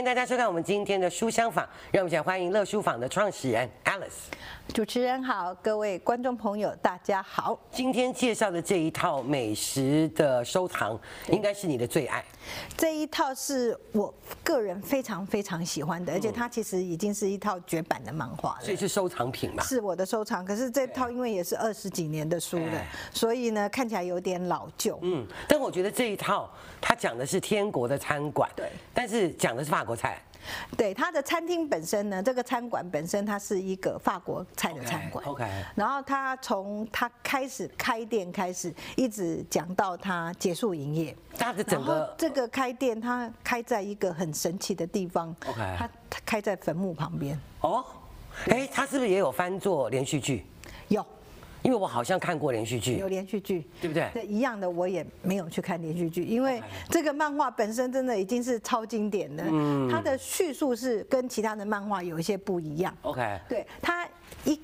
[0.00, 3.68] 欢迎大家收看我们今天的书香坊，让我们先欢迎乐书坊的创始人
[4.00, 4.32] Alice。
[4.72, 7.58] 主持人好，各位观众朋友大家好。
[7.70, 10.98] 今天介绍的这一套美食的收藏，
[11.28, 12.24] 应该是你的最爱。
[12.78, 14.12] 这一套是我
[14.42, 19.62] 个人非常非常喜欢的，而且它其实已经是一套绝版的漫画了，所以是收藏品嘛？
[19.64, 20.44] 是我的收藏。
[20.44, 24.98] 可是这套因为也是二十几年的书了，所以呢看起来有点老旧。
[25.02, 30.22] 嗯，但我觉得这一套它讲的是天国的餐馆，对，但是讲的是法国菜。
[30.74, 35.24] 对，它的餐厅本身呢，这个餐馆本身它是一个法国菜的餐馆。
[35.26, 35.64] OK, okay。
[35.74, 41.16] 然后他从他开始开店开始，一直讲到他结束营业。
[41.36, 45.34] 他的整个这个开店，他开在一个很神奇的地方。
[45.46, 45.76] OK。
[45.78, 45.88] 他
[46.24, 47.38] 开在坟墓旁边。
[47.60, 47.84] 哦。
[48.46, 50.46] 哎，他是不是也有翻做连续剧？
[50.88, 51.04] 有。
[51.62, 54.08] 因为我好像看过连续剧，有连续剧，对不对？
[54.12, 59.44] 对，一样的，我也没有去看连续剧，因为这个漫画本身真的已经是超经典的，
[59.90, 62.96] 它的叙述是跟其他的漫画有一些不一样。
[63.02, 64.06] OK，对，它
[64.44, 64.60] 一。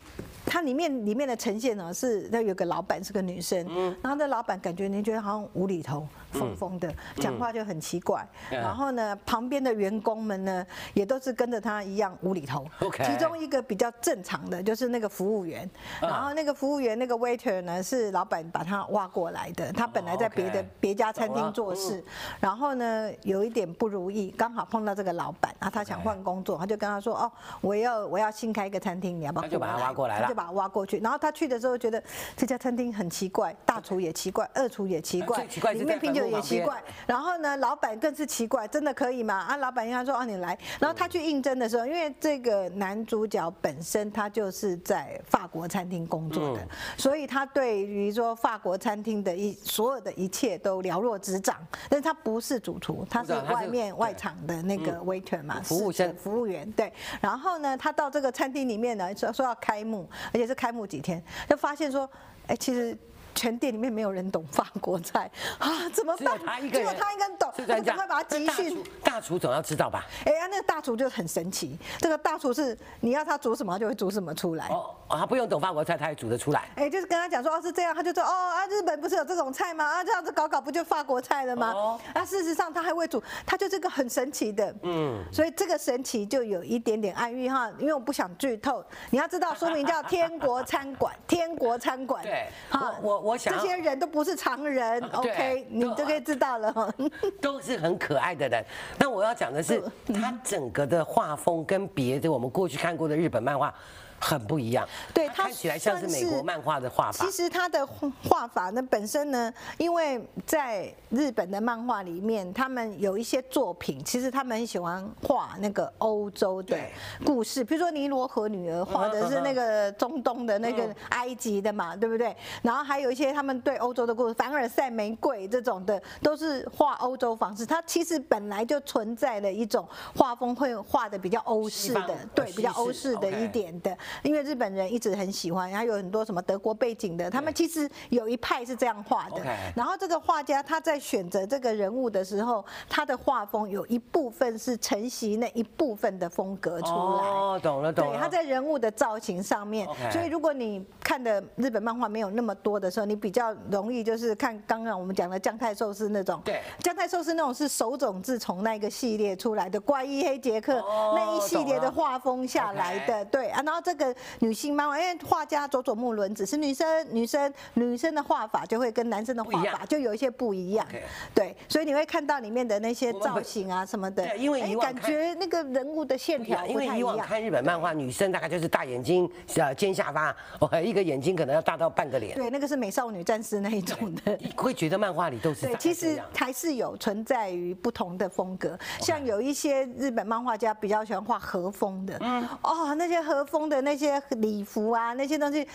[0.48, 3.66] 它里面里面的呈现呢，是那有个老板是个女生，
[4.00, 6.06] 然后那老板感觉您觉得好像无厘头、
[6.38, 8.26] 疯疯的，讲话就很奇怪。
[8.48, 12.64] 然后呢，旁边的员工们呢，也都是跟着他一样无厘头。
[13.04, 15.68] 其中一个比较正常的就是那个服务员，
[16.00, 22.04] 然后那个服务员那个 waiter 呢，是老板把他挖过来的，他本来在别的别家餐厅做事，
[22.38, 30.28] 然后呢有一点不如意，刚好碰到这个老板，然后他想换工作，他就跟他说：“哦，我要我要新开一个餐厅，你要不要？”他就把他挖过来了。
[30.28, 30.36] 就。
[30.36, 32.02] 把他挖过去，然后他去的时候觉得
[32.36, 36.82] 这家餐厅很奇怪，大厨也奇怪，二厨也奇怪，里面拼酒也奇怪。
[37.06, 39.34] 然后呢，老板更是奇怪，真的可以吗？
[39.34, 40.56] 啊，老板应该说啊，你来。
[40.78, 51.56] 然后他去应征的时候，因为这个男主角本身他就是在法国餐厅工作的，所以他对于说法国餐厅的一所有的一切都了若指掌。
[51.88, 56.70] 但是他不是主厨，他是外面外场的那个 waiter 嘛，服务生、服务员。
[56.72, 56.92] 对。
[57.20, 60.06] 然后呢，他到这个餐厅里面呢，说说要开幕。
[60.32, 62.08] 而且是开幕几天，就发现说，
[62.48, 62.96] 哎，其实。
[63.36, 66.18] 全店里面没有人懂法国菜啊，怎么办？
[66.18, 68.82] 只有他一个人，只有他一个人懂，我赶快把他集训。
[69.04, 70.04] 大厨总要知道吧？
[70.24, 71.78] 哎呀，那个大厨就很神奇。
[71.98, 74.66] 这个大厨是你要他煮什么，他就会煮什么出来。
[74.68, 76.68] 哦，他不用懂法国菜，他也煮得出来。
[76.76, 79.84] 哎，就是跟他讲说哦是这样，他就说哦啊，日本不是有这种菜吗？
[79.84, 81.72] 啊，这样子搞搞不就法国菜了吗？
[81.74, 82.00] 哦。
[82.14, 84.74] 啊，事实上他还会煮，他就这个很神奇的。
[84.82, 85.22] 嗯。
[85.30, 88.82] 所以这个神奇就有一点点暗喻哈，因为我不想剧透。
[89.10, 92.22] 你要知道书名叫《天国餐馆》， 天国餐馆。
[92.22, 92.48] 对。
[92.70, 93.25] 好，我。
[93.26, 96.94] 我想这些人都不是常人，OK，你就可以知道了。
[97.42, 98.64] 都是很可爱的人。
[98.98, 99.82] 那我要讲的是，
[100.14, 103.74] 他整个的画风跟别的我们过去看过的日本漫画。
[104.18, 107.24] 很不一样，对，它看起来像是美国漫画的画法。
[107.24, 116.76] 其实它的画法呢，本身呢，因为在日本的漫画里面，他们有一些作品，其实他们很喜欢画那个欧洲的
[117.24, 122.34] 故事，比如说《尼罗河女儿》画的是那个中东的那个埃及的嘛，对不对？
[122.62, 127.64] 然后还有一些他们对欧洲的故事，凡尔赛玫瑰这种的，都是画欧洲方式。
[127.64, 129.86] 它其实本来就存在了一种
[130.16, 133.96] 画风，会画的比较欧式的，对，比较欧式的一点的。
[134.22, 139.40] 因为日本人一直很喜欢，然后有很多什么德国背景的，他们其实有一派是这样画的。
[139.74, 146.92] 然后这个画家他在选择这个人物的时候，他的画风有一部分是承袭那一部分的风格出来。
[146.92, 148.12] 哦，懂了懂了。
[148.12, 156.40] 对，他在人物的造型上面，所以如果你看的日本漫画没有那么多的时候，你比较容易就是看刚刚我们讲的将太寿司那种。
[156.44, 156.60] 对。
[156.80, 160.82] 将太寿司那种是手冢治虫那个系列出来的怪医黑杰克
[161.14, 163.24] 那一系列的画风下来的。
[163.26, 164.14] 对啊，然后这个。
[164.38, 170.86] 女性漫画，因为画家佐佐木伦子是女生，女生女生的画法就会跟男生的画法就有一些不一样，
[171.34, 193.96] 对，所以你会看到里面的那些造型啊什么的，对，因为以往感觉那个人物的线条，因为以往看日本漫画，女生大概就是大眼睛，呃，尖下巴，哦一个眼睛可能要大到半个脸，对，那个是美少女战士那一种的，会觉得漫画里都是对，其实还是有存在于不同的风格，像有一些日本漫画家比较喜欢画和风的，嗯，哦，那些和风的那。
[193.96, 195.66] 些礼服啊，那些东西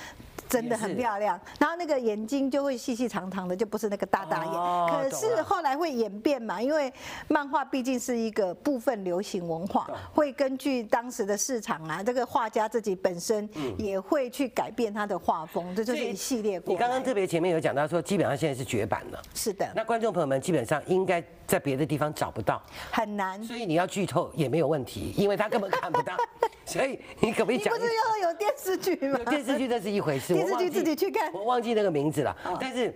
[0.47, 1.39] 真的很漂亮。
[1.57, 5.01] 然后那个眼睛就会细细长长的，就不是那个大大眼。
[5.01, 6.93] 可是后来会演变嘛，因为
[7.27, 16.71] 漫画毕竟是一个部分流行文化，会根据当时的市场啊，这个画家自己本身也会去改变他的画风，这就是一系列过。
[16.71, 19.19] 你刚刚特别前面有讲到说，基本上现在是绝版了。
[19.33, 19.67] 是的。
[19.75, 21.19] 那观众朋友们基本上应该
[21.51, 22.61] 在别的地方找不到，
[22.93, 23.43] 很难。
[23.43, 26.15] 所以你要剧透也没有问题，因为他根本看不到。
[26.65, 27.77] 所以你可不可以讲？
[27.77, 29.19] 不是要有电视剧吗？
[29.29, 31.29] 电视剧那是一回事，电视剧自己去看。
[31.33, 32.33] 我忘记那个名字了。
[32.57, 32.95] 但是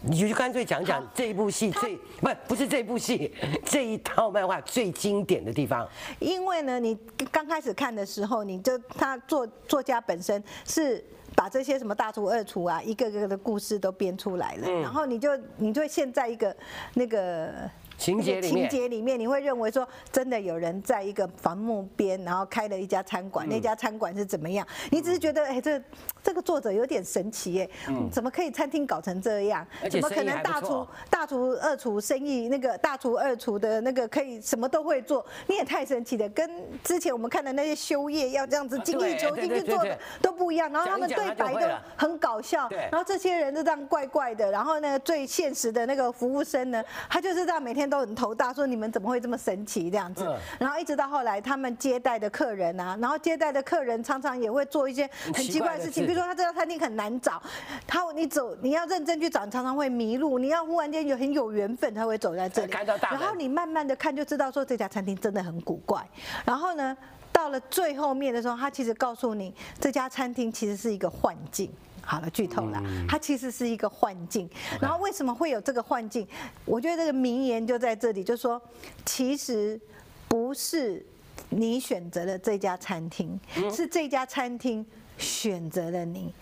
[0.00, 3.32] 你就干脆讲讲这一部戏最不不是这一部戏
[3.64, 5.88] 这一套漫画最经典的地方。
[6.18, 6.98] 因为呢，你
[7.30, 11.04] 刚开始看的时候，你就他作作家本身是
[11.36, 16.56] 把这些什么大厨二厨啊，一个个的故事都编出来了，然后你就你就现在一个
[16.94, 17.70] 那个。
[18.02, 24.66] 情节里面，情节里面，你会认为说，真的有人在一个坟墓边，然后开了一家餐馆，那家餐馆是怎么样？
[24.90, 25.80] 你只是觉得，哎，这
[26.22, 27.70] 这个作者有点神奇耶，
[28.10, 29.64] 怎么可以餐厅搞成这样？
[29.90, 35.24] 怎么可能大厨、大厨、二厨生意那个大厨、二厨的那个可以什么都会做？
[35.46, 36.50] 你也太神奇了，跟
[36.82, 40.72] 之前我们看的那些修业要这样子精益求精去做的都不一样。
[40.72, 44.50] 然后他们对白都很搞笑，然后这些人就这样怪怪的。
[44.50, 47.82] 然后呢，最现实的那个服务生呢，他就是这样每天。
[47.92, 50.24] 都很头大，说你们怎么会这么神奇这样子？
[50.58, 57.42] 然后一直到后来，他们接待的客人啊，然后接待的客人常常也会做一些很奇怪的事情，比如说他这家餐厅很难找，
[57.86, 60.38] 他你走你要认真去找，常常会迷路。
[60.38, 62.72] 你要忽然间有很有缘分，他会走在这里。
[63.00, 66.06] 然后你慢慢的看就知道说这家餐厅真的很古怪。
[66.44, 66.96] 然后呢，
[67.32, 71.72] 到了最后面的时候，他其实告诉你这家餐厅其实是一个幻境。
[72.04, 74.50] 好了，剧透了，它其实是一个幻境。
[74.80, 76.26] 然后为什么会有这个幻境？
[76.64, 78.60] 我觉得这个名言就在这里，就是说
[79.06, 79.80] 其实
[80.26, 81.06] 不是
[81.48, 83.38] 你选择了这家餐厅，
[83.70, 84.84] 是这家餐厅
[85.22, 86.34] 选择了你。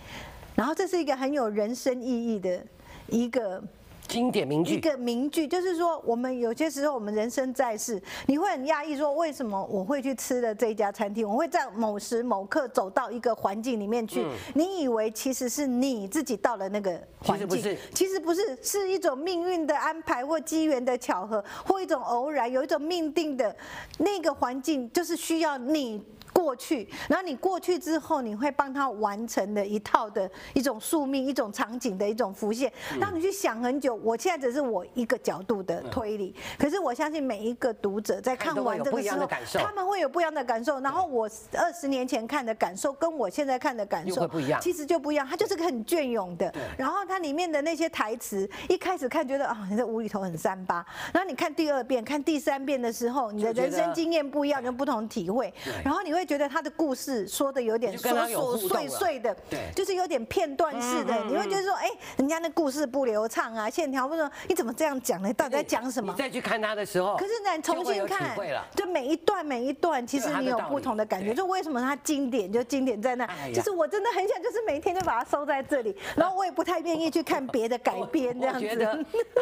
[0.57, 2.61] 然后这是一个很有人生意义的
[3.07, 3.63] 一个。
[4.09, 23.55] 经典名句，一个名句就是说，我们有些时候我们人生在世，你会很讶异说，为什么我会去吃的这一家餐厅，我会在某时某刻走到一个环境里面去，你以为其实是你自己到了那个环境，其实不是，其实不是，是一种命运的安排或机缘的巧合，或一种偶然，有一种命定的
[23.99, 26.03] 那个环境，就是需要你。
[26.33, 33.95] 过去，然后你过去之后，你会帮他完成的一套的一种宿命、一种场景的一种浮现，让你去想很久。
[33.97, 40.81] 我现在只是我一个角度的推理，可是我相信每一个读者在看完这个时候，他们会有不一样的感受。
[40.81, 45.27] 然后我二十年前看的感受，跟我现在看的感受不一样，其实就不一样。
[45.27, 46.53] 它就是个很隽永的。
[46.79, 50.85] 然后它里面的那些台词，一开始看觉得啊，你这无厘头很三八。
[51.13, 55.53] 然后你看第二遍、看第三遍的时候，你的人生经验不一样，有不同体会。
[55.85, 56.20] 然后你会。
[56.21, 61.15] 会觉得他的故事说的有点琐琐碎碎的，对，就是有点片段式的。
[61.25, 61.89] 你会觉得说，哎，
[62.19, 65.33] 人家那故事不流畅啊，线条不说，你怎么这样讲呢？
[65.33, 66.13] 到底在讲什么？
[66.13, 68.37] 你再去看他的时候，可是你重新看，
[68.77, 71.33] 就每一段每一段，其实你有不同的感觉。
[71.33, 78.61] 就为什么他经典，就经典在那，就是我真的很想，就是每天就把它收在这里，然后我也不太愿意去看别的改编这样子。
[78.61, 78.87] 觉得，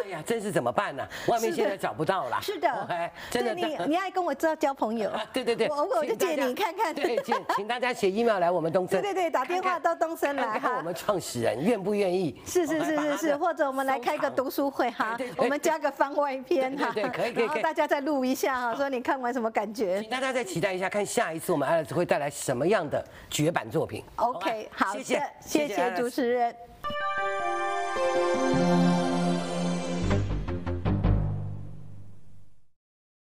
[0.04, 1.04] 哎呀，真是怎么办呢？
[1.26, 2.38] 外面现在找不到了。
[2.40, 6.67] 是的，真的，你你爱跟我知道交朋友， 对对对，我我就借你看。
[6.72, 10.58] 看看，对，请请大家写 email 来我们东森，对对对，打电话到东森来哈。
[10.58, 12.40] 看我们创始人愿不愿意？
[12.44, 17.44] 是是是是是，或者我们来开个读书会哈，我们加个番外篇哈，对，可以可以。
[17.44, 20.00] 然后大家再录一下哈，说你看完什么感觉？
[20.00, 24.04] 请大家再期待一下，看下一次我们 Alex 会带来什么样的绝版作品。
[24.16, 26.54] OK，好谢谢谢主持人。